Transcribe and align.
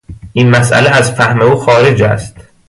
این 0.33 0.49
مسئله 0.49 0.89
از 0.89 1.11
فهم 1.11 1.41
او 1.41 1.55
خارج 1.55 2.01
است. 2.03 2.35